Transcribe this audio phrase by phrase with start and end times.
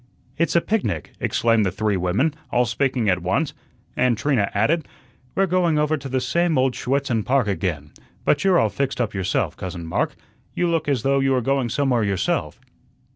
[0.35, 3.53] "It's a picnic," exclaimed the three women, all speaking at once;
[3.95, 4.87] and Trina added,
[5.35, 7.91] "We're going over to the same old Schuetzen Park again.
[8.25, 10.15] But you're all fixed up yourself, Cousin Mark;
[10.55, 12.59] you look as though you were going somewhere yourself."